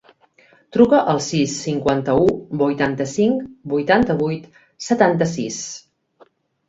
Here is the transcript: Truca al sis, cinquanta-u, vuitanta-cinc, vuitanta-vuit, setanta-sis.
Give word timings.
Truca 0.75 1.01
al 1.11 1.19
sis, 1.25 1.57
cinquanta-u, 1.65 2.25
vuitanta-cinc, 2.61 3.45
vuitanta-vuit, 3.75 4.49
setanta-sis. 4.91 5.61